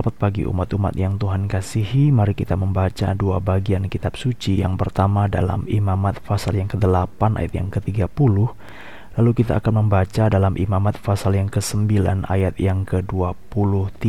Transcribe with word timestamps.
Selamat 0.00 0.32
pagi 0.32 0.48
umat-umat 0.48 0.96
yang 0.96 1.20
Tuhan 1.20 1.44
kasihi. 1.44 2.08
Mari 2.08 2.32
kita 2.32 2.56
membaca 2.56 3.12
dua 3.12 3.36
bagian 3.36 3.84
kitab 3.84 4.16
suci. 4.16 4.56
Yang 4.56 4.80
pertama 4.80 5.28
dalam 5.28 5.68
Imamat 5.68 6.24
pasal 6.24 6.56
yang 6.56 6.72
ke-8 6.72 7.36
ayat 7.36 7.52
yang 7.52 7.68
ke-30 7.68 8.08
Lalu 9.20 9.30
kita 9.36 9.60
akan 9.60 9.84
membaca 9.84 10.32
dalam 10.32 10.56
Imamat 10.56 11.04
pasal 11.04 11.36
yang 11.36 11.52
ke-9 11.52 12.24
ayat 12.32 12.56
yang 12.56 12.88
ke-23 12.88 14.08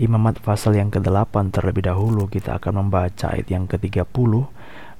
Imamat 0.00 0.40
pasal 0.40 0.72
yang 0.80 0.88
ke-8 0.88 1.52
terlebih 1.52 1.92
dahulu 1.92 2.32
kita 2.32 2.56
akan 2.56 2.88
membaca 2.88 3.28
ayat 3.28 3.52
yang 3.52 3.68
ke-30 3.68 4.08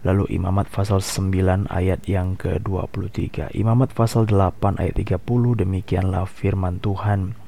Lalu 0.05 0.25
Imamat 0.37 0.69
pasal 0.69 1.01
9 1.01 1.73
ayat 1.73 2.05
yang 2.05 2.37
ke-23 2.37 3.57
Imamat 3.57 3.97
pasal 3.97 4.29
8 4.29 4.77
ayat 4.77 5.01
30 5.01 5.17
demikianlah 5.65 6.29
firman 6.29 6.77
Tuhan 6.77 7.41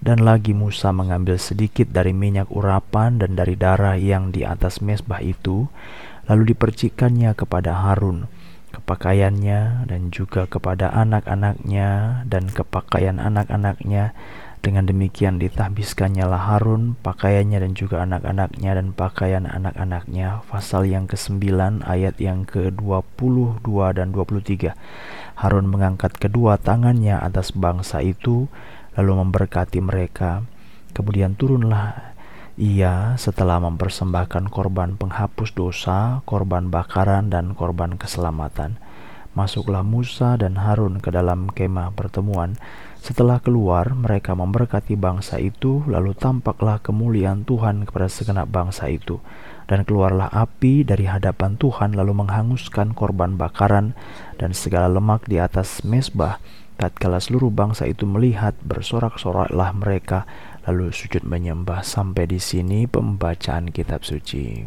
dan 0.00 0.24
lagi 0.24 0.56
Musa 0.56 0.96
mengambil 0.96 1.36
sedikit 1.36 1.92
dari 1.92 2.16
minyak 2.16 2.48
urapan 2.48 3.20
dan 3.20 3.36
dari 3.36 3.52
darah 3.52 4.00
yang 4.00 4.32
di 4.32 4.48
atas 4.48 4.80
mesbah 4.80 5.20
itu, 5.20 5.68
lalu 6.24 6.56
dipercikannya 6.56 7.36
kepada 7.36 7.84
Harun, 7.84 8.24
kepakaiannya 8.72 9.84
dan 9.84 10.08
juga 10.08 10.48
kepada 10.48 10.88
anak-anaknya 10.96 12.22
dan 12.24 12.48
kepakaian 12.48 13.20
anak-anaknya. 13.20 14.16
Dengan 14.60 14.84
demikian 14.84 15.40
ditahbiskannya 15.40 16.28
lah 16.28 16.52
Harun, 16.52 16.92
pakaiannya 17.00 17.64
dan 17.64 17.72
juga 17.72 18.04
anak-anaknya 18.04 18.76
dan 18.76 18.92
pakaian 18.92 19.48
anak-anaknya. 19.48 20.44
Pasal 20.52 20.84
yang 20.84 21.08
ke-9 21.08 21.80
ayat 21.80 22.20
yang 22.20 22.44
ke-22 22.44 23.64
dan 23.96 24.12
23. 24.12 24.76
Harun 25.40 25.64
mengangkat 25.64 26.12
kedua 26.20 26.60
tangannya 26.60 27.16
atas 27.16 27.56
bangsa 27.56 28.04
itu, 28.04 28.52
lalu 28.98 29.12
memberkati 29.26 29.78
mereka. 29.82 30.42
Kemudian 30.90 31.38
turunlah 31.38 32.10
ia 32.60 33.16
setelah 33.16 33.56
mempersembahkan 33.62 34.52
korban 34.52 34.98
penghapus 34.98 35.56
dosa, 35.56 36.20
korban 36.28 36.68
bakaran, 36.68 37.32
dan 37.32 37.56
korban 37.56 37.96
keselamatan. 37.96 38.76
Masuklah 39.30 39.86
Musa 39.86 40.34
dan 40.34 40.58
Harun 40.58 40.98
ke 40.98 41.14
dalam 41.14 41.48
kemah 41.48 41.94
pertemuan. 41.94 42.58
Setelah 43.00 43.40
keluar, 43.40 43.94
mereka 43.96 44.36
memberkati 44.36 44.98
bangsa 44.98 45.40
itu, 45.40 45.86
lalu 45.88 46.12
tampaklah 46.12 46.82
kemuliaan 46.82 47.48
Tuhan 47.48 47.88
kepada 47.88 48.12
segenap 48.12 48.52
bangsa 48.52 48.92
itu. 48.92 49.22
Dan 49.70 49.86
keluarlah 49.88 50.28
api 50.28 50.84
dari 50.84 51.08
hadapan 51.08 51.56
Tuhan, 51.56 51.96
lalu 51.96 52.12
menghanguskan 52.26 52.92
korban 52.92 53.40
bakaran 53.40 53.96
dan 54.36 54.52
segala 54.52 54.90
lemak 54.90 55.24
di 55.30 55.40
atas 55.40 55.80
mesbah 55.86 56.42
Tatkala 56.80 57.20
seluruh 57.20 57.52
bangsa 57.52 57.84
itu 57.84 58.08
melihat, 58.08 58.56
bersorak-soraklah 58.64 59.76
mereka, 59.76 60.24
lalu 60.64 60.88
sujud 60.88 61.28
menyembah. 61.28 61.84
Sampai 61.84 62.24
di 62.24 62.40
sini 62.40 62.88
pembacaan 62.88 63.68
kitab 63.68 64.00
suci. 64.00 64.64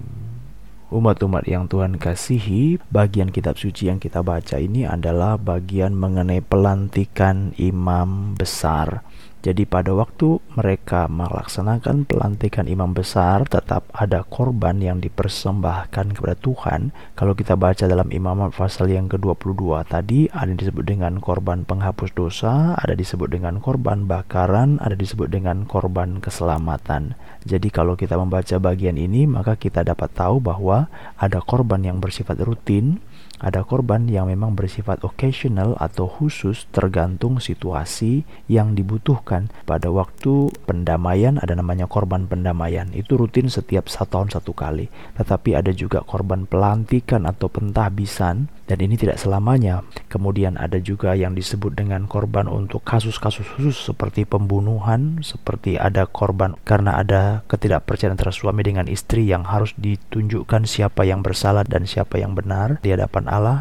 Umat-umat 0.93 1.49
yang 1.49 1.65
Tuhan 1.65 1.97
kasihi, 1.97 2.77
bagian 2.93 3.33
kitab 3.33 3.57
suci 3.57 3.89
yang 3.89 3.97
kita 3.97 4.21
baca 4.21 4.61
ini 4.61 4.85
adalah 4.85 5.41
bagian 5.41 5.97
mengenai 5.97 6.45
pelantikan 6.45 7.49
imam 7.57 8.37
besar. 8.37 9.01
Jadi 9.43 9.67
pada 9.67 9.91
waktu 9.91 10.39
mereka 10.55 11.11
melaksanakan 11.11 12.07
pelantikan 12.07 12.63
imam 12.63 12.95
besar 12.95 13.43
tetap 13.43 13.91
ada 13.91 14.23
korban 14.23 14.79
yang 14.79 15.03
dipersembahkan 15.03 16.15
kepada 16.15 16.39
Tuhan. 16.39 16.95
Kalau 17.19 17.35
kita 17.35 17.59
baca 17.59 17.83
dalam 17.83 18.07
imamat 18.07 18.55
pasal 18.55 18.87
yang 18.95 19.11
ke-22 19.11 19.83
tadi 19.83 20.31
ada 20.31 20.47
disebut 20.47 20.87
dengan 20.87 21.19
korban 21.19 21.67
penghapus 21.67 22.15
dosa, 22.15 22.79
ada 22.79 22.95
disebut 22.95 23.35
dengan 23.35 23.59
korban 23.59 24.07
bakaran, 24.07 24.79
ada 24.79 24.95
disebut 24.95 25.27
dengan 25.27 25.67
korban 25.67 26.23
keselamatan. 26.23 27.19
Jadi 27.43 27.67
kalau 27.67 27.99
kita 27.99 28.15
membaca 28.15 28.55
bagian 28.63 28.95
ini 28.95 29.27
maka 29.27 29.59
kita 29.59 29.83
dapat 29.83 30.07
tahu 30.15 30.39
bahwa 30.39 30.87
ada 31.19 31.43
korban 31.43 31.83
yang 31.83 31.99
bersifat 31.99 32.39
rutin 32.39 33.03
ada 33.43 33.67
korban 33.67 34.07
yang 34.07 34.31
memang 34.31 34.55
bersifat 34.55 35.03
occasional 35.03 35.75
atau 35.83 36.07
khusus 36.07 36.63
tergantung 36.71 37.43
situasi 37.43 38.23
yang 38.47 38.71
dibutuhkan. 38.71 39.51
Pada 39.67 39.91
waktu 39.91 40.47
pendamaian 40.63 41.43
ada 41.43 41.51
namanya 41.51 41.91
korban 41.91 42.23
pendamaian. 42.23 42.87
Itu 42.95 43.19
rutin 43.19 43.51
setiap 43.51 43.91
satu 43.91 44.13
tahun 44.13 44.29
satu 44.29 44.53
kali. 44.53 44.93
Tetapi 45.17 45.57
ada 45.57 45.73
juga 45.73 46.05
korban 46.05 46.45
pelantikan 46.45 47.25
atau 47.25 47.49
pentahbisan 47.49 48.45
dan 48.63 48.79
ini 48.79 48.95
tidak 48.95 49.19
selamanya. 49.19 49.83
Kemudian 50.07 50.55
ada 50.55 50.79
juga 50.79 51.13
yang 51.19 51.35
disebut 51.35 51.75
dengan 51.75 52.07
korban 52.07 52.47
untuk 52.47 52.85
kasus-kasus 52.87 53.43
khusus 53.55 53.75
seperti 53.75 54.23
pembunuhan, 54.23 55.19
seperti 55.19 55.75
ada 55.75 56.07
korban 56.07 56.55
karena 56.63 56.95
ada 56.95 57.43
ketidakpercayaan 57.51 58.15
antara 58.15 58.31
suami 58.31 58.63
dengan 58.63 58.87
istri 58.87 59.27
yang 59.27 59.43
harus 59.43 59.75
ditunjukkan 59.75 60.63
siapa 60.63 61.03
yang 61.03 61.19
bersalah 61.19 61.67
dan 61.67 61.83
siapa 61.83 62.19
yang 62.19 62.37
benar 62.37 62.79
di 62.79 62.95
hadapan 62.95 63.27
Allah. 63.27 63.59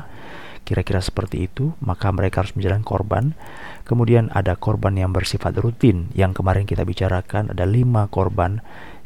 Kira-kira 0.62 1.02
seperti 1.02 1.50
itu 1.50 1.74
maka 1.82 2.14
mereka 2.14 2.46
harus 2.46 2.54
menjalani 2.54 2.86
korban. 2.86 3.24
Kemudian 3.82 4.30
ada 4.30 4.54
korban 4.54 4.94
yang 4.94 5.10
bersifat 5.10 5.58
rutin. 5.58 6.06
Yang 6.14 6.38
kemarin 6.38 6.70
kita 6.70 6.86
bicarakan 6.86 7.50
ada 7.50 7.66
lima 7.66 8.06
korban 8.06 8.62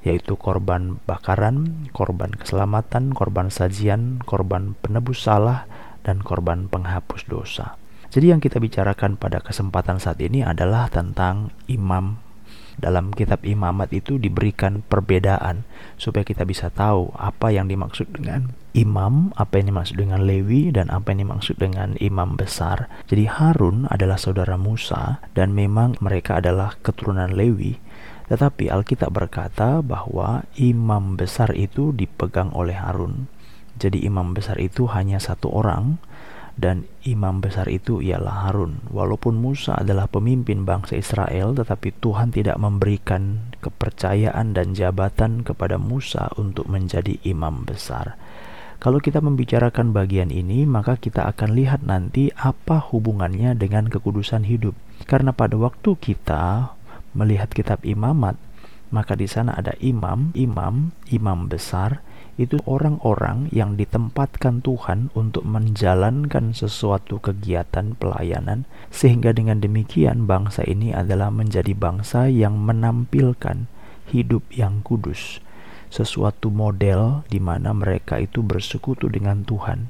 yaitu 0.06 0.38
korban 0.38 1.02
bakaran, 1.02 1.88
korban 1.90 2.30
keselamatan, 2.30 3.10
korban 3.10 3.50
sajian, 3.50 4.22
korban 4.22 4.78
penebus 4.78 5.26
salah, 5.26 5.66
dan 6.06 6.22
korban 6.22 6.70
penghapus 6.70 7.26
dosa. 7.26 7.74
Jadi 8.14 8.30
yang 8.30 8.38
kita 8.38 8.62
bicarakan 8.62 9.18
pada 9.18 9.42
kesempatan 9.42 9.98
saat 9.98 10.22
ini 10.22 10.46
adalah 10.46 10.86
tentang 10.86 11.50
imam 11.66 12.22
dalam 12.76 13.08
kitab 13.16 13.40
imamat 13.42 13.88
itu 13.96 14.20
diberikan 14.20 14.84
perbedaan 14.84 15.64
supaya 15.96 16.22
kita 16.28 16.44
bisa 16.44 16.68
tahu 16.68 17.08
apa 17.16 17.48
yang 17.48 17.72
dimaksud 17.72 18.12
dengan 18.12 18.52
imam, 18.76 19.32
apa 19.32 19.56
yang 19.56 19.72
dimaksud 19.72 19.96
dengan 19.96 20.28
Lewi 20.28 20.68
dan 20.76 20.92
apa 20.92 21.16
yang 21.16 21.24
dimaksud 21.28 21.56
dengan 21.56 21.96
imam 21.96 22.36
besar. 22.36 22.92
Jadi 23.08 23.24
Harun 23.32 23.88
adalah 23.88 24.20
saudara 24.20 24.60
Musa 24.60 25.24
dan 25.32 25.56
memang 25.56 25.96
mereka 26.04 26.38
adalah 26.44 26.76
keturunan 26.84 27.32
Lewi. 27.32 27.80
Tetapi 28.28 28.68
Alkitab 28.68 29.08
berkata 29.08 29.80
bahwa 29.80 30.44
imam 30.60 31.16
besar 31.16 31.56
itu 31.56 31.96
dipegang 31.96 32.52
oleh 32.52 32.76
Harun. 32.76 33.32
Jadi 33.76 34.04
imam 34.08 34.32
besar 34.32 34.56
itu 34.56 34.88
hanya 34.88 35.20
satu 35.20 35.52
orang 35.52 36.00
dan 36.56 36.88
imam 37.04 37.44
besar 37.44 37.68
itu 37.68 38.00
ialah 38.00 38.48
Harun. 38.48 38.80
Walaupun 38.88 39.36
Musa 39.36 39.76
adalah 39.76 40.08
pemimpin 40.08 40.64
bangsa 40.64 40.96
Israel, 40.96 41.52
tetapi 41.52 41.92
Tuhan 42.00 42.32
tidak 42.32 42.56
memberikan 42.56 43.52
kepercayaan 43.60 44.56
dan 44.56 44.72
jabatan 44.72 45.44
kepada 45.44 45.76
Musa 45.76 46.32
untuk 46.40 46.64
menjadi 46.72 47.20
imam 47.28 47.68
besar. 47.68 48.16
Kalau 48.76 49.00
kita 49.00 49.24
membicarakan 49.24 49.92
bagian 49.92 50.28
ini, 50.28 50.68
maka 50.68 51.00
kita 51.00 51.28
akan 51.28 51.56
lihat 51.56 51.84
nanti 51.84 52.28
apa 52.36 52.80
hubungannya 52.92 53.56
dengan 53.56 53.88
kekudusan 53.88 54.44
hidup. 54.44 54.76
Karena 55.08 55.32
pada 55.32 55.56
waktu 55.56 55.96
kita 55.96 56.72
melihat 57.16 57.52
kitab 57.52 57.80
imamat, 57.84 58.36
maka 58.92 59.16
di 59.16 59.28
sana 59.28 59.56
ada 59.56 59.72
imam, 59.80 60.32
imam, 60.36 60.92
imam 61.08 61.38
besar, 61.48 62.04
itu 62.36 62.60
orang-orang 62.68 63.48
yang 63.48 63.80
ditempatkan 63.80 64.60
Tuhan 64.60 65.08
untuk 65.16 65.48
menjalankan 65.48 66.52
sesuatu 66.52 67.16
kegiatan 67.16 67.96
pelayanan, 67.96 68.68
sehingga 68.92 69.32
dengan 69.32 69.64
demikian 69.64 70.28
bangsa 70.28 70.60
ini 70.68 70.92
adalah 70.92 71.32
menjadi 71.32 71.72
bangsa 71.72 72.28
yang 72.28 72.60
menampilkan 72.60 73.68
hidup 74.12 74.44
yang 74.52 74.84
kudus, 74.84 75.40
sesuatu 75.88 76.52
model 76.52 77.24
di 77.32 77.40
mana 77.40 77.72
mereka 77.72 78.20
itu 78.20 78.44
bersekutu 78.44 79.08
dengan 79.08 79.42
Tuhan. 79.42 79.88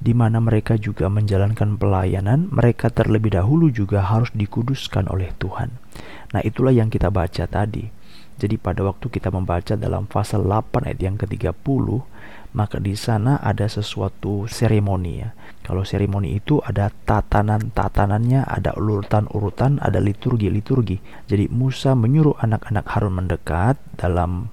Di 0.00 0.16
mana 0.16 0.40
mereka 0.40 0.80
juga 0.80 1.12
menjalankan 1.12 1.76
pelayanan, 1.76 2.48
mereka 2.48 2.88
terlebih 2.88 3.36
dahulu 3.36 3.68
juga 3.68 4.00
harus 4.00 4.32
dikuduskan 4.32 5.12
oleh 5.12 5.28
Tuhan. 5.36 5.76
Nah, 6.32 6.40
itulah 6.40 6.72
yang 6.72 6.88
kita 6.88 7.12
baca 7.12 7.44
tadi 7.44 7.99
jadi 8.40 8.56
pada 8.56 8.80
waktu 8.88 9.12
kita 9.12 9.28
membaca 9.28 9.76
dalam 9.76 10.08
pasal 10.08 10.48
8 10.48 10.88
ayat 10.88 11.00
yang 11.04 11.20
ke-30, 11.20 11.86
maka 12.56 12.80
di 12.80 12.96
sana 12.96 13.36
ada 13.36 13.68
sesuatu 13.68 14.48
seremoni 14.48 15.12
ya. 15.20 15.36
Kalau 15.60 15.84
seremoni 15.84 16.40
itu 16.40 16.56
ada 16.64 16.88
tatanan-tatanannya, 16.88 18.48
ada 18.48 18.72
urutan-urutan, 18.80 19.76
ada 19.84 20.00
liturgi-liturgi. 20.00 21.28
Jadi 21.28 21.52
Musa 21.52 21.92
menyuruh 21.92 22.40
anak-anak 22.40 22.86
Harun 22.88 23.20
mendekat 23.20 23.76
dalam 24.00 24.48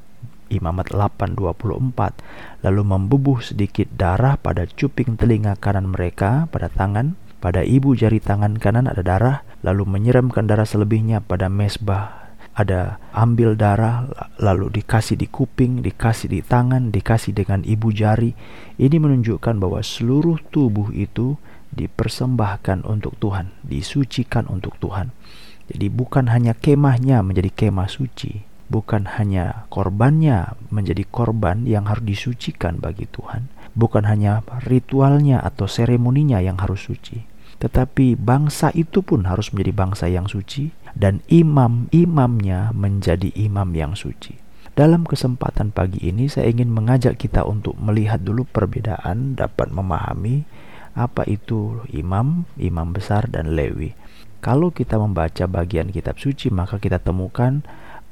Imamat 0.48 0.96
8:24 0.96 2.64
lalu 2.64 2.82
membubuh 2.88 3.44
sedikit 3.44 3.92
darah 3.92 4.40
pada 4.40 4.64
cuping 4.64 5.20
telinga 5.20 5.60
kanan 5.60 5.92
mereka 5.92 6.48
pada 6.48 6.72
tangan 6.72 7.20
pada 7.44 7.68
ibu 7.68 7.92
jari 8.00 8.24
tangan 8.24 8.56
kanan 8.56 8.88
ada 8.88 9.04
darah 9.04 9.38
lalu 9.60 9.84
menyiramkan 9.84 10.48
darah 10.48 10.64
selebihnya 10.64 11.20
pada 11.20 11.52
mesbah 11.52 12.27
ada 12.58 12.98
ambil 13.14 13.54
darah 13.54 14.10
lalu 14.42 14.82
dikasih 14.82 15.14
di 15.14 15.30
kuping, 15.30 15.86
dikasih 15.86 16.34
di 16.34 16.42
tangan, 16.42 16.90
dikasih 16.90 17.38
dengan 17.38 17.62
ibu 17.62 17.94
jari. 17.94 18.34
Ini 18.82 18.98
menunjukkan 18.98 19.62
bahwa 19.62 19.86
seluruh 19.86 20.42
tubuh 20.50 20.90
itu 20.90 21.38
dipersembahkan 21.70 22.82
untuk 22.90 23.14
Tuhan, 23.22 23.54
disucikan 23.62 24.50
untuk 24.50 24.74
Tuhan. 24.82 25.14
Jadi 25.70 25.88
bukan 25.94 26.34
hanya 26.34 26.58
kemahnya 26.58 27.22
menjadi 27.22 27.54
kemah 27.54 27.94
suci, 27.94 28.42
bukan 28.74 29.06
hanya 29.22 29.70
korbannya 29.70 30.58
menjadi 30.74 31.06
korban 31.06 31.70
yang 31.70 31.86
harus 31.86 32.10
disucikan 32.10 32.82
bagi 32.82 33.06
Tuhan, 33.06 33.54
bukan 33.78 34.10
hanya 34.10 34.42
ritualnya 34.66 35.44
atau 35.46 35.70
seremoninya 35.70 36.42
yang 36.42 36.58
harus 36.58 36.88
suci, 36.88 37.22
tetapi 37.62 38.16
bangsa 38.18 38.72
itu 38.74 39.04
pun 39.04 39.28
harus 39.28 39.52
menjadi 39.54 39.74
bangsa 39.76 40.06
yang 40.10 40.26
suci 40.26 40.72
dan 40.98 41.22
imam-imamnya 41.30 42.74
menjadi 42.74 43.30
imam 43.38 43.70
yang 43.78 43.94
suci. 43.94 44.34
Dalam 44.74 45.06
kesempatan 45.06 45.74
pagi 45.74 46.10
ini 46.10 46.30
saya 46.30 46.50
ingin 46.50 46.70
mengajak 46.70 47.18
kita 47.18 47.46
untuk 47.46 47.78
melihat 47.78 48.22
dulu 48.22 48.46
perbedaan 48.46 49.38
dapat 49.38 49.70
memahami 49.74 50.46
apa 50.98 51.26
itu 51.30 51.86
imam, 51.94 52.50
imam 52.58 52.90
besar 52.94 53.30
dan 53.30 53.54
lewi. 53.54 53.94
Kalau 54.42 54.70
kita 54.70 55.02
membaca 55.02 55.50
bagian 55.50 55.90
kitab 55.90 56.22
suci 56.22 56.54
maka 56.54 56.78
kita 56.78 57.02
temukan 57.02 57.66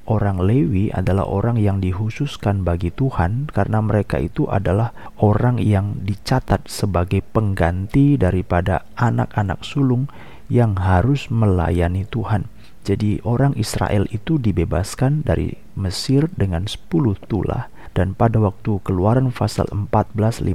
orang 0.06 0.42
Lewi 0.42 0.94
adalah 0.94 1.26
orang 1.26 1.58
yang 1.58 1.82
dikhususkan 1.82 2.62
bagi 2.66 2.94
Tuhan 2.94 3.50
karena 3.50 3.82
mereka 3.82 4.22
itu 4.22 4.46
adalah 4.50 4.94
orang 5.22 5.62
yang 5.62 6.02
dicatat 6.02 6.66
sebagai 6.70 7.22
pengganti 7.26 8.18
daripada 8.18 8.86
anak-anak 8.98 9.66
sulung 9.66 10.10
yang 10.50 10.78
harus 10.78 11.30
melayani 11.34 12.06
Tuhan. 12.10 12.46
Jadi 12.86 13.18
orang 13.26 13.58
Israel 13.58 14.06
itu 14.14 14.38
dibebaskan 14.38 15.26
dari 15.26 15.58
Mesir 15.74 16.30
dengan 16.38 16.70
10 16.70 16.86
tulah 17.26 17.74
dan 17.96 18.12
pada 18.12 18.38
waktu 18.44 18.84
keluaran 18.84 19.32
pasal 19.32 19.66
14-15 19.72 20.46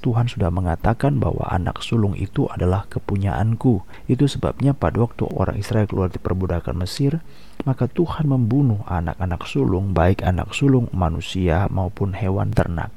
Tuhan 0.00 0.26
sudah 0.26 0.48
mengatakan 0.48 1.20
bahwa 1.20 1.44
anak 1.52 1.84
sulung 1.84 2.16
itu 2.16 2.48
adalah 2.48 2.88
kepunyaanku. 2.88 3.84
Itu 4.08 4.24
sebabnya 4.24 4.72
pada 4.72 5.04
waktu 5.04 5.28
orang 5.28 5.60
Israel 5.60 5.84
keluar 5.84 6.08
dari 6.08 6.24
perbudakan 6.24 6.80
Mesir, 6.80 7.20
maka 7.68 7.86
Tuhan 7.92 8.26
membunuh 8.32 8.82
anak-anak 8.88 9.44
sulung, 9.44 9.92
baik 9.92 10.24
anak 10.24 10.56
sulung 10.56 10.88
manusia 10.90 11.68
maupun 11.68 12.16
hewan 12.16 12.56
ternak. 12.56 12.90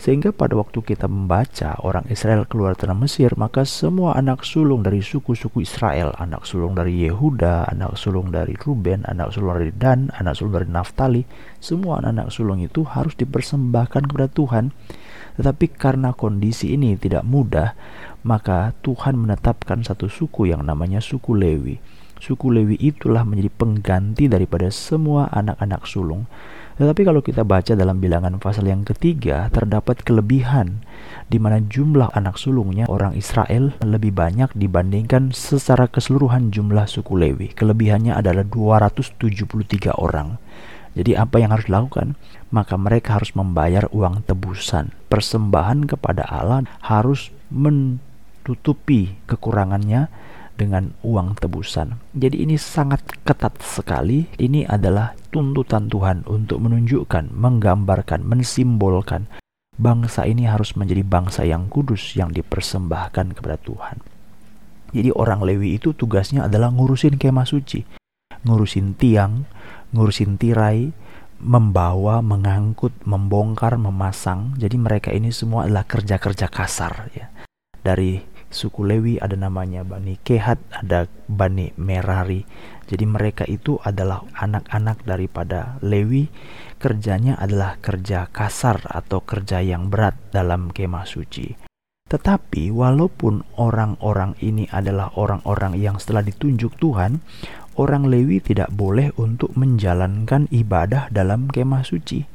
Sehingga 0.00 0.32
pada 0.32 0.56
waktu 0.56 0.80
kita 0.80 1.12
membaca 1.12 1.76
orang 1.84 2.08
Israel 2.08 2.48
keluar 2.48 2.72
dari 2.72 2.96
Mesir, 2.96 3.36
maka 3.36 3.68
semua 3.68 4.16
anak 4.16 4.48
sulung 4.48 4.80
dari 4.80 5.04
suku-suku 5.04 5.60
Israel, 5.60 6.16
anak 6.16 6.48
sulung 6.48 6.72
dari 6.72 7.04
Yehuda, 7.04 7.68
anak 7.68 8.00
sulung 8.00 8.32
dari 8.32 8.56
Ruben, 8.56 9.04
anak 9.04 9.36
sulung 9.36 9.60
dari 9.60 9.76
Dan, 9.76 10.08
anak 10.16 10.40
sulung 10.40 10.56
dari 10.56 10.72
Naftali, 10.72 11.28
semua 11.60 12.00
anak-anak 12.00 12.32
sulung 12.32 12.64
itu 12.64 12.80
harus 12.88 13.12
dipersembahkan 13.12 14.08
kepada 14.08 14.32
Tuhan. 14.32 14.72
Tetapi 15.36 15.68
karena 15.76 16.16
kondisi 16.16 16.72
ini 16.72 16.96
tidak 16.96 17.28
mudah, 17.28 17.76
maka 18.24 18.72
Tuhan 18.80 19.20
menetapkan 19.20 19.84
satu 19.84 20.08
suku 20.08 20.48
yang 20.48 20.64
namanya 20.64 21.04
suku 21.04 21.36
Lewi. 21.36 21.99
Suku 22.20 22.52
Lewi 22.52 22.76
itulah 22.76 23.24
menjadi 23.24 23.50
pengganti 23.50 24.28
daripada 24.28 24.68
semua 24.68 25.32
anak-anak 25.32 25.88
sulung 25.88 26.28
tetapi 26.80 27.04
kalau 27.04 27.20
kita 27.20 27.44
baca 27.44 27.76
dalam 27.76 28.00
bilangan 28.00 28.40
pasal 28.40 28.64
yang 28.64 28.88
ketiga, 28.88 29.52
terdapat 29.52 30.00
kelebihan 30.00 30.80
di 31.28 31.36
mana 31.36 31.60
jumlah 31.60 32.08
anak 32.16 32.40
sulungnya 32.40 32.88
orang 32.88 33.12
Israel 33.12 33.76
lebih 33.84 34.16
banyak 34.16 34.48
dibandingkan 34.56 35.36
secara 35.36 35.92
keseluruhan 35.92 36.48
jumlah 36.48 36.88
suku 36.88 37.20
Lewi. 37.20 37.52
Kelebihannya 37.52 38.16
adalah 38.16 38.48
273 38.48 39.92
orang. 39.92 40.40
Jadi 40.96 41.20
apa 41.20 41.36
yang 41.36 41.52
harus 41.52 41.68
dilakukan? 41.68 42.16
Maka 42.48 42.80
mereka 42.80 43.20
harus 43.20 43.36
membayar 43.36 43.84
uang 43.92 44.24
tebusan. 44.24 44.96
Persembahan 45.12 45.84
kepada 45.84 46.24
Allah 46.32 46.64
harus 46.80 47.28
menutupi 47.52 49.20
kekurangannya 49.28 50.08
dengan 50.60 50.92
uang 51.00 51.40
tebusan. 51.40 51.96
Jadi 52.12 52.44
ini 52.44 52.60
sangat 52.60 53.00
ketat 53.24 53.56
sekali. 53.64 54.28
Ini 54.36 54.68
adalah 54.68 55.16
tuntutan 55.32 55.88
Tuhan 55.88 56.28
untuk 56.28 56.60
menunjukkan, 56.60 57.32
menggambarkan, 57.32 58.20
mensimbolkan 58.20 59.24
bangsa 59.80 60.28
ini 60.28 60.44
harus 60.44 60.76
menjadi 60.76 61.00
bangsa 61.00 61.48
yang 61.48 61.72
kudus 61.72 62.12
yang 62.12 62.28
dipersembahkan 62.36 63.32
kepada 63.32 63.56
Tuhan. 63.56 63.96
Jadi 64.92 65.08
orang 65.16 65.40
Lewi 65.40 65.80
itu 65.80 65.96
tugasnya 65.96 66.44
adalah 66.44 66.68
ngurusin 66.68 67.16
kemah 67.16 67.48
suci, 67.48 67.80
ngurusin 68.44 68.92
tiang, 69.00 69.48
ngurusin 69.96 70.36
tirai, 70.36 70.92
membawa, 71.40 72.20
mengangkut, 72.20 72.92
membongkar, 73.08 73.80
memasang. 73.80 74.52
Jadi 74.60 74.76
mereka 74.76 75.08
ini 75.14 75.32
semua 75.32 75.64
adalah 75.64 75.88
kerja-kerja 75.88 76.52
kasar 76.52 77.08
ya. 77.16 77.32
Dari 77.80 78.20
suku 78.50 78.82
Lewi 78.84 79.16
ada 79.16 79.38
namanya 79.38 79.86
Bani 79.86 80.18
Kehat, 80.20 80.58
ada 80.74 81.06
Bani 81.30 81.72
Merari. 81.78 82.44
Jadi 82.90 83.06
mereka 83.06 83.46
itu 83.46 83.78
adalah 83.80 84.26
anak-anak 84.34 85.06
daripada 85.06 85.78
Lewi. 85.80 86.26
Kerjanya 86.76 87.38
adalah 87.38 87.78
kerja 87.78 88.26
kasar 88.28 88.82
atau 88.90 89.22
kerja 89.22 89.62
yang 89.62 89.88
berat 89.88 90.18
dalam 90.34 90.74
kemah 90.74 91.06
suci. 91.06 91.70
Tetapi 92.10 92.74
walaupun 92.74 93.46
orang-orang 93.54 94.34
ini 94.42 94.66
adalah 94.66 95.14
orang-orang 95.14 95.78
yang 95.78 96.02
setelah 96.02 96.26
ditunjuk 96.26 96.74
Tuhan, 96.82 97.22
orang 97.80 98.12
Lewi 98.12 98.44
tidak 98.44 98.68
boleh 98.68 99.08
untuk 99.16 99.56
menjalankan 99.56 100.44
ibadah 100.52 101.08
dalam 101.08 101.48
kemah 101.48 101.80
suci. 101.80 102.28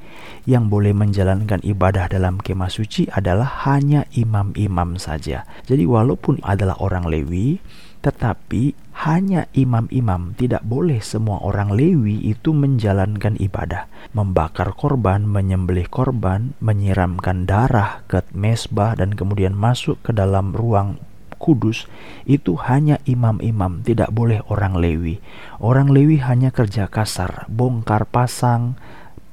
Yang 0.49 0.65
boleh 0.73 0.93
menjalankan 0.97 1.61
ibadah 1.61 2.09
dalam 2.09 2.41
kemah 2.41 2.73
suci 2.73 3.05
adalah 3.13 3.69
hanya 3.69 4.09
imam-imam 4.17 4.97
saja. 4.97 5.45
Jadi 5.69 5.85
walaupun 5.85 6.41
adalah 6.41 6.81
orang 6.81 7.05
Lewi, 7.05 7.61
tetapi 8.01 8.77
hanya 9.05 9.49
imam-imam, 9.57 10.37
tidak 10.37 10.61
boleh 10.61 11.01
semua 11.01 11.41
orang 11.41 11.73
Lewi 11.73 12.21
itu 12.25 12.53
menjalankan 12.53 13.37
ibadah, 13.41 13.89
membakar 14.13 14.73
korban, 14.77 15.25
menyembelih 15.25 15.89
korban, 15.89 16.53
menyiramkan 16.61 17.49
darah 17.49 18.05
ke 18.09 18.21
mesbah 18.33 18.97
dan 18.97 19.13
kemudian 19.13 19.57
masuk 19.57 20.01
ke 20.05 20.13
dalam 20.13 20.53
ruang 20.53 21.01
kudus 21.35 21.85
itu 22.25 22.57
hanya 22.65 22.97
imam-imam, 23.05 23.83
tidak 23.85 24.09
boleh 24.11 24.41
orang 24.49 24.79
Lewi. 24.79 25.21
Orang 25.61 25.91
Lewi 25.91 26.23
hanya 26.23 26.49
kerja 26.49 26.89
kasar, 26.89 27.45
bongkar 27.51 28.09
pasang, 28.09 28.79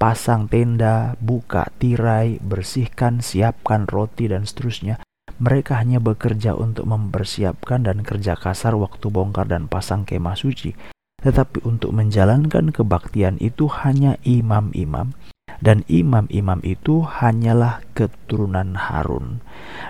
pasang 0.02 0.50
tenda, 0.50 1.14
buka 1.22 1.70
tirai, 1.78 2.42
bersihkan, 2.42 3.22
siapkan 3.22 3.86
roti, 3.86 4.26
dan 4.26 4.42
seterusnya. 4.42 4.98
Mereka 5.38 5.78
hanya 5.78 6.02
bekerja 6.02 6.58
untuk 6.58 6.90
mempersiapkan 6.90 7.86
dan 7.86 8.02
kerja 8.02 8.34
kasar 8.34 8.74
waktu 8.74 9.06
bongkar 9.10 9.46
dan 9.46 9.70
pasang 9.70 10.02
kemah 10.02 10.34
suci. 10.34 10.74
Tetapi 11.22 11.62
untuk 11.62 11.94
menjalankan 11.94 12.74
kebaktian 12.74 13.38
itu 13.38 13.70
hanya 13.70 14.18
imam-imam, 14.26 15.14
dan 15.62 15.86
imam-imam 15.86 16.58
itu 16.66 17.06
hanyalah 17.06 17.86
keturunan 17.94 18.74
Harun. 18.74 19.38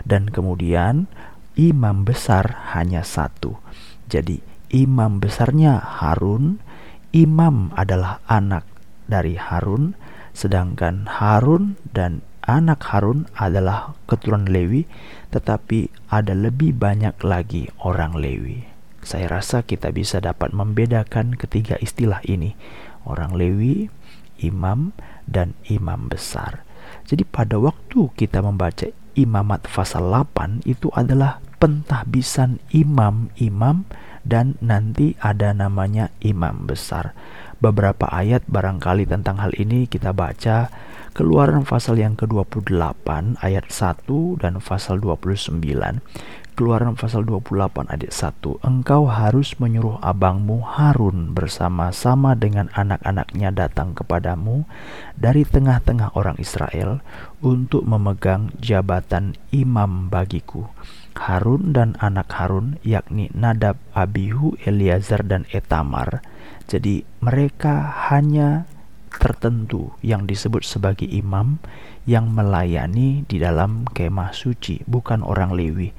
Dan 0.04 0.28
kemudian 0.28 1.08
imam 1.58 2.04
besar 2.06 2.72
hanya 2.76 3.04
satu. 3.04 3.60
Jadi 4.08 4.40
imam 4.72 5.20
besarnya 5.20 5.76
Harun, 5.80 6.60
imam 7.12 7.72
adalah 7.76 8.24
anak 8.28 8.64
dari 9.08 9.36
Harun, 9.36 9.92
sedangkan 10.32 11.08
Harun 11.08 11.76
dan 11.92 12.24
anak 12.44 12.82
Harun 12.88 13.28
adalah 13.36 13.94
keturunan 14.08 14.48
Lewi, 14.48 14.88
tetapi 15.30 15.92
ada 16.10 16.32
lebih 16.32 16.74
banyak 16.76 17.14
lagi 17.22 17.68
orang 17.84 18.16
Lewi. 18.16 18.64
Saya 19.02 19.26
rasa 19.28 19.66
kita 19.66 19.90
bisa 19.90 20.22
dapat 20.22 20.54
membedakan 20.54 21.34
ketiga 21.34 21.74
istilah 21.82 22.22
ini, 22.22 22.54
orang 23.02 23.34
Lewi, 23.34 23.90
imam, 24.42 24.94
dan 25.26 25.54
imam 25.66 26.06
besar. 26.06 26.62
Jadi 27.06 27.26
pada 27.26 27.58
waktu 27.58 28.10
kita 28.14 28.42
membaca 28.42 28.86
imamat 29.18 29.68
pasal 29.68 30.08
8 30.08 30.64
itu 30.68 30.88
adalah 30.94 31.42
pentahbisan 31.62 32.58
imam-imam 32.74 33.86
dan 34.22 34.54
nanti 34.62 35.18
ada 35.18 35.50
namanya 35.54 36.14
imam 36.22 36.66
besar 36.66 37.14
beberapa 37.58 38.10
ayat 38.10 38.46
barangkali 38.46 39.06
tentang 39.06 39.38
hal 39.38 39.54
ini 39.58 39.86
kita 39.86 40.10
baca 40.14 40.70
Keluaran 41.12 41.68
pasal 41.68 42.00
yang 42.00 42.16
ke-28 42.16 43.36
ayat 43.44 43.68
1 43.68 44.08
dan 44.40 44.56
pasal 44.64 44.96
29. 44.96 45.60
Keluaran 46.52 47.00
pasal 47.00 47.24
28 47.24 47.88
ayat 47.88 48.12
1. 48.12 48.60
Engkau 48.60 49.08
harus 49.08 49.56
menyuruh 49.56 49.96
abangmu 50.04 50.60
Harun 50.60 51.32
bersama-sama 51.32 52.36
dengan 52.36 52.68
anak-anaknya 52.76 53.48
datang 53.56 53.96
kepadamu 53.96 54.68
dari 55.16 55.48
tengah-tengah 55.48 56.12
orang 56.12 56.36
Israel 56.36 57.00
untuk 57.40 57.88
memegang 57.88 58.52
jabatan 58.60 59.32
imam 59.48 60.12
bagiku. 60.12 60.68
Harun 61.16 61.72
dan 61.72 61.96
anak 62.04 62.28
Harun 62.36 62.76
yakni 62.84 63.32
Nadab, 63.32 63.80
Abihu, 63.96 64.52
Eleazar 64.68 65.24
dan 65.24 65.48
Etamar 65.56 66.20
jadi 66.72 67.04
mereka 67.20 68.08
hanya 68.10 68.64
tertentu 69.12 69.92
yang 70.00 70.24
disebut 70.24 70.64
sebagai 70.64 71.04
imam 71.04 71.60
yang 72.08 72.32
melayani 72.32 73.28
di 73.28 73.36
dalam 73.38 73.84
kemah 73.86 74.32
suci, 74.32 74.80
bukan 74.88 75.20
orang 75.20 75.52
Lewi. 75.52 75.92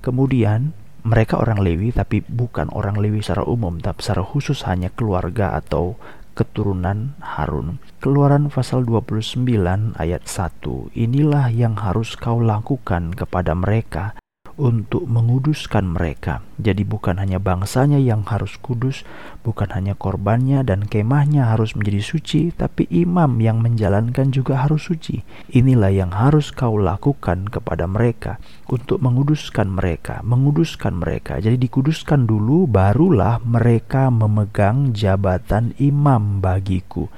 Kemudian 0.00 0.72
mereka 1.04 1.40
orang 1.40 1.60
Lewi 1.60 1.92
tapi 1.92 2.20
bukan 2.24 2.68
orang 2.72 2.96
Lewi 3.00 3.24
secara 3.24 3.44
umum, 3.44 3.80
tapi 3.80 4.00
secara 4.04 4.24
khusus 4.24 4.64
hanya 4.68 4.92
keluarga 4.92 5.56
atau 5.56 5.96
keturunan 6.36 7.16
Harun. 7.20 7.80
Keluaran 8.00 8.48
pasal 8.48 8.88
29 8.88 9.44
ayat 10.00 10.24
1. 10.24 10.96
Inilah 10.96 11.52
yang 11.52 11.76
harus 11.76 12.16
kau 12.16 12.40
lakukan 12.40 13.12
kepada 13.12 13.52
mereka 13.52 14.16
untuk 14.60 15.08
menguduskan 15.08 15.96
mereka. 15.96 16.44
Jadi 16.60 16.84
bukan 16.84 17.16
hanya 17.16 17.40
bangsanya 17.40 17.96
yang 17.96 18.28
harus 18.28 18.60
kudus, 18.60 19.08
bukan 19.40 19.72
hanya 19.72 19.96
korbannya 19.96 20.60
dan 20.60 20.84
kemahnya 20.84 21.48
harus 21.48 21.72
menjadi 21.72 22.04
suci, 22.04 22.52
tapi 22.52 22.84
imam 22.92 23.40
yang 23.40 23.64
menjalankan 23.64 24.28
juga 24.28 24.60
harus 24.60 24.84
suci. 24.84 25.24
Inilah 25.56 25.88
yang 25.88 26.12
harus 26.12 26.52
kau 26.52 26.76
lakukan 26.76 27.48
kepada 27.48 27.88
mereka 27.88 28.36
untuk 28.68 29.00
menguduskan 29.00 29.72
mereka, 29.72 30.20
menguduskan 30.20 31.00
mereka. 31.00 31.40
Jadi 31.40 31.56
dikuduskan 31.56 32.28
dulu 32.28 32.68
barulah 32.68 33.40
mereka 33.40 34.12
memegang 34.12 34.92
jabatan 34.92 35.72
imam 35.80 36.44
bagiku. 36.44 37.08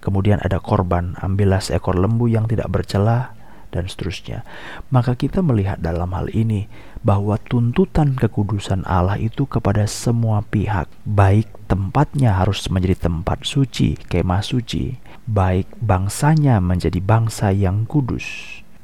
Kemudian 0.00 0.40
ada 0.40 0.62
korban, 0.62 1.18
ambillah 1.20 1.60
seekor 1.60 2.00
lembu 2.00 2.30
yang 2.30 2.48
tidak 2.48 2.72
bercelah 2.72 3.35
dan 3.70 3.90
seterusnya. 3.90 4.46
Maka 4.92 5.18
kita 5.18 5.42
melihat 5.42 5.82
dalam 5.82 6.12
hal 6.14 6.30
ini 6.30 6.70
bahwa 7.02 7.38
tuntutan 7.38 8.18
kekudusan 8.18 8.82
Allah 8.86 9.18
itu 9.18 9.46
kepada 9.46 9.86
semua 9.86 10.42
pihak, 10.46 10.90
baik 11.06 11.46
tempatnya 11.70 12.34
harus 12.38 12.66
menjadi 12.70 13.10
tempat 13.10 13.46
suci, 13.46 13.98
kemah 14.10 14.42
suci, 14.42 14.98
baik 15.26 15.70
bangsanya 15.82 16.62
menjadi 16.62 16.98
bangsa 17.02 17.50
yang 17.50 17.86
kudus, 17.86 18.26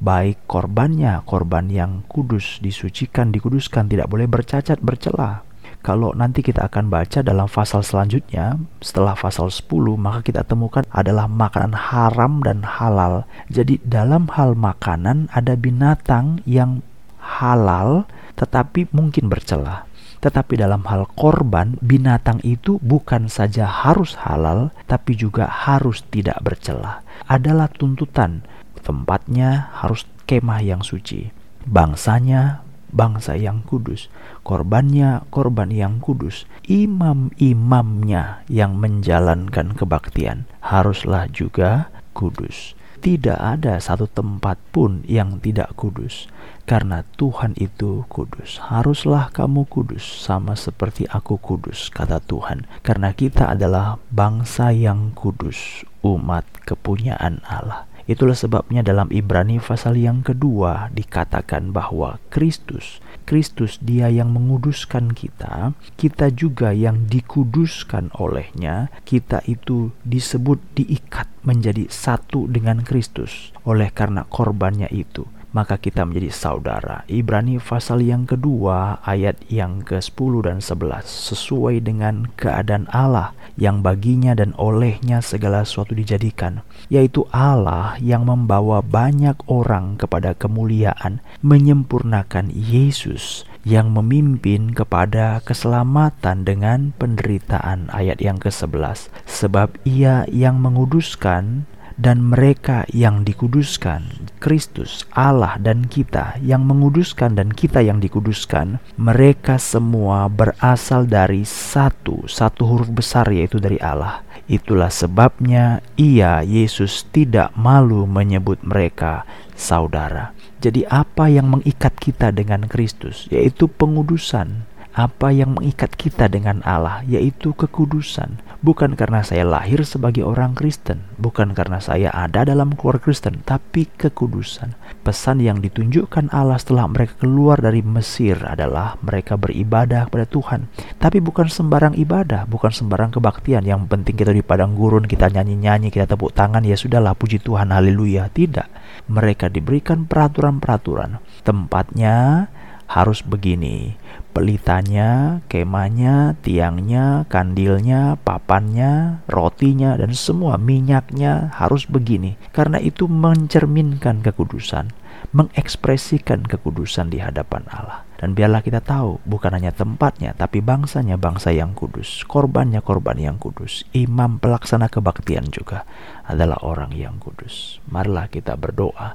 baik 0.03 0.43
korbannya 0.47 1.23
korban 1.23 1.71
yang 1.71 2.03
kudus, 2.07 2.59
disucikan, 2.59 3.31
dikuduskan, 3.31 3.87
tidak 3.87 4.11
boleh 4.11 4.27
bercacat, 4.27 4.79
bercelah 4.83 5.52
kalau 5.83 6.15
nanti 6.15 6.39
kita 6.39 6.71
akan 6.71 6.87
baca 6.87 7.19
dalam 7.19 7.51
pasal 7.51 7.83
selanjutnya 7.83 8.55
setelah 8.79 9.19
pasal 9.19 9.51
10 9.51 9.67
maka 9.99 10.23
kita 10.23 10.47
temukan 10.47 10.87
adalah 10.95 11.27
makanan 11.27 11.75
haram 11.75 12.39
dan 12.39 12.63
halal. 12.63 13.27
Jadi 13.51 13.83
dalam 13.83 14.31
hal 14.31 14.55
makanan 14.55 15.27
ada 15.35 15.59
binatang 15.59 16.39
yang 16.47 16.79
halal 17.19 18.07
tetapi 18.39 18.87
mungkin 18.95 19.27
bercelah. 19.27 19.83
Tetapi 20.23 20.55
dalam 20.55 20.87
hal 20.87 21.03
korban, 21.19 21.75
binatang 21.83 22.39
itu 22.47 22.79
bukan 22.79 23.27
saja 23.27 23.67
harus 23.67 24.15
halal, 24.23 24.71
tapi 24.87 25.19
juga 25.19 25.51
harus 25.51 25.99
tidak 26.07 26.39
bercelah. 26.39 27.03
Adalah 27.27 27.67
tuntutan, 27.67 28.47
tempatnya 28.87 29.67
harus 29.83 30.07
kemah 30.23 30.63
yang 30.63 30.79
suci. 30.79 31.27
Bangsanya 31.67 32.63
bangsa 32.93 33.35
yang 33.35 33.65
kudus, 33.65 34.07
korbannya 34.45 35.25
korban 35.33 35.73
yang 35.73 35.97
kudus, 35.99 36.45
imam-imamnya 36.69 38.45
yang 38.47 38.77
menjalankan 38.77 39.73
kebaktian 39.73 40.45
haruslah 40.61 41.27
juga 41.33 41.89
kudus. 42.13 42.77
Tidak 43.03 43.35
ada 43.35 43.83
satu 43.83 44.07
tempat 44.07 44.55
pun 44.71 45.03
yang 45.03 45.43
tidak 45.43 45.75
kudus, 45.75 46.31
karena 46.63 47.03
Tuhan 47.19 47.51
itu 47.59 48.07
kudus. 48.07 48.63
Haruslah 48.63 49.27
kamu 49.27 49.67
kudus, 49.67 50.07
sama 50.23 50.55
seperti 50.55 51.03
aku 51.11 51.35
kudus, 51.35 51.91
kata 51.91 52.23
Tuhan, 52.23 52.63
karena 52.79 53.11
kita 53.11 53.51
adalah 53.51 53.99
bangsa 54.07 54.71
yang 54.71 55.11
kudus, 55.11 55.83
umat 55.99 56.47
kepunyaan 56.63 57.43
Allah. 57.43 57.91
Itulah 58.03 58.35
sebabnya 58.35 58.83
dalam 58.83 59.07
Ibrani 59.07 59.63
pasal 59.63 59.95
yang 59.95 60.27
kedua 60.27 60.91
dikatakan 60.91 61.71
bahwa 61.71 62.19
Kristus, 62.27 62.99
Kristus 63.23 63.79
dia 63.79 64.11
yang 64.11 64.35
menguduskan 64.35 65.15
kita, 65.15 65.71
kita 65.95 66.27
juga 66.35 66.75
yang 66.75 67.07
dikuduskan 67.07 68.11
olehnya, 68.19 68.91
kita 69.07 69.39
itu 69.47 69.95
disebut 70.03 70.59
diikat 70.75 71.31
menjadi 71.47 71.87
satu 71.87 72.51
dengan 72.51 72.83
Kristus. 72.83 73.55
Oleh 73.63 73.87
karena 73.95 74.27
korbannya 74.27 74.91
itu 74.91 75.23
maka 75.53 75.77
kita 75.77 76.03
menjadi 76.03 76.33
saudara. 76.33 77.05
Ibrani 77.05 77.61
pasal 77.61 78.01
yang 78.03 78.25
kedua 78.25 78.99
ayat 79.05 79.39
yang 79.47 79.85
ke-10 79.85 80.33
dan 80.43 80.57
11 80.59 81.05
sesuai 81.05 81.79
dengan 81.85 82.27
keadaan 82.35 82.89
Allah 82.89 83.37
yang 83.55 83.85
baginya 83.85 84.33
dan 84.33 84.57
olehnya 84.57 85.21
segala 85.21 85.61
sesuatu 85.61 85.93
dijadikan, 85.93 86.65
yaitu 86.89 87.29
Allah 87.29 87.95
yang 88.01 88.25
membawa 88.25 88.81
banyak 88.81 89.37
orang 89.45 89.95
kepada 89.95 90.33
kemuliaan, 90.33 91.21
menyempurnakan 91.45 92.49
Yesus 92.49 93.45
yang 93.63 93.95
memimpin 93.95 94.75
kepada 94.75 95.39
keselamatan 95.45 96.43
dengan 96.43 96.91
penderitaan. 96.99 97.87
Ayat 97.93 98.19
yang 98.19 98.41
ke-11 98.41 99.07
sebab 99.23 99.77
ia 99.87 100.27
yang 100.27 100.59
menguduskan 100.59 101.69
dan 101.97 102.25
mereka 102.25 102.85
yang 102.89 103.21
dikuduskan, 103.21 104.29
Kristus, 104.41 105.05
Allah 105.13 105.57
dan 105.61 105.85
kita 105.85 106.41
yang 106.41 106.65
menguduskan 106.65 107.37
dan 107.37 107.53
kita 107.53 107.85
yang 107.85 108.01
dikuduskan, 108.01 108.81
mereka 108.97 109.61
semua 109.61 110.25
berasal 110.29 111.05
dari 111.05 111.45
satu, 111.45 112.25
satu 112.25 112.65
huruf 112.65 112.89
besar 112.89 113.29
yaitu 113.29 113.61
dari 113.61 113.77
Allah. 113.79 114.25
Itulah 114.43 114.91
sebabnya 114.91 115.79
ia, 115.95 116.43
Yesus, 116.43 117.07
tidak 117.15 117.55
malu 117.55 118.03
menyebut 118.03 118.59
mereka 118.59 119.23
saudara. 119.55 120.35
Jadi 120.59 120.83
apa 120.87 121.31
yang 121.31 121.47
mengikat 121.47 121.95
kita 121.95 122.31
dengan 122.35 122.67
Kristus, 122.67 123.27
yaitu 123.31 123.71
pengudusan, 123.71 124.67
apa 124.93 125.33
yang 125.33 125.57
mengikat 125.57 125.95
kita 125.97 126.29
dengan 126.29 126.61
Allah, 126.63 127.01
yaitu 127.07 127.51
kekudusan. 127.51 128.39
Bukan 128.63 128.95
karena 128.95 129.19
saya 129.27 129.43
lahir 129.43 129.83
sebagai 129.83 130.23
orang 130.23 130.55
Kristen, 130.55 131.03
bukan 131.19 131.51
karena 131.51 131.83
saya 131.83 132.07
ada 132.15 132.47
dalam 132.47 132.71
keluarga 132.71 133.11
Kristen, 133.11 133.43
tapi 133.43 133.91
kekudusan. 133.99 134.79
Pesan 135.03 135.43
yang 135.43 135.59
ditunjukkan 135.59 136.31
Allah 136.31 136.55
setelah 136.55 136.87
mereka 136.87 137.19
keluar 137.19 137.59
dari 137.59 137.83
Mesir 137.83 138.39
adalah 138.39 138.95
mereka 139.03 139.35
beribadah 139.35 140.07
kepada 140.07 140.23
Tuhan. 140.31 140.71
Tapi 140.95 141.19
bukan 141.19 141.51
sembarang 141.51 141.99
ibadah, 141.99 142.47
bukan 142.47 142.71
sembarang 142.71 143.11
kebaktian. 143.11 143.67
Yang 143.67 143.83
penting 143.91 144.15
kita 144.15 144.31
di 144.31 144.39
padang 144.39 144.79
gurun, 144.79 145.11
kita 145.11 145.27
nyanyi-nyanyi, 145.27 145.91
kita 145.91 146.07
tepuk 146.15 146.31
tangan, 146.31 146.63
ya 146.63 146.79
sudahlah 146.79 147.19
puji 147.19 147.43
Tuhan, 147.43 147.67
haleluya. 147.67 148.31
Tidak. 148.31 148.67
Mereka 149.11 149.51
diberikan 149.51 150.07
peraturan-peraturan. 150.07 151.19
Tempatnya 151.43 152.47
harus 152.87 153.23
begini 153.23 153.97
pelitanya, 154.33 155.39
kemahnya, 155.45 156.35
tiangnya, 156.41 157.29
kandilnya, 157.29 158.17
papannya, 158.25 159.23
rotinya, 159.29 159.93
dan 159.95 160.11
semua 160.17 160.57
minyaknya 160.57 161.53
harus 161.53 161.85
begini. 161.85 162.35
Karena 162.49 162.81
itu 162.81 163.05
mencerminkan 163.05 164.25
kekudusan, 164.25 164.89
mengekspresikan 165.31 166.43
kekudusan 166.49 167.13
di 167.13 167.21
hadapan 167.21 167.63
Allah. 167.69 168.01
Dan 168.23 168.39
biarlah 168.39 168.63
kita 168.63 168.79
tahu, 168.79 169.19
bukan 169.27 169.51
hanya 169.51 169.75
tempatnya, 169.75 170.31
tapi 170.31 170.63
bangsanya 170.63 171.19
bangsa 171.19 171.51
yang 171.51 171.75
kudus, 171.75 172.23
korbannya 172.23 172.79
korban 172.79 173.19
yang 173.19 173.35
kudus, 173.35 173.83
imam 173.91 174.39
pelaksana 174.39 174.87
kebaktian 174.87 175.51
juga 175.51 175.83
adalah 176.23 176.55
orang 176.63 176.95
yang 176.95 177.19
kudus. 177.19 177.83
Marilah 177.91 178.31
kita 178.31 178.55
berdoa 178.55 179.11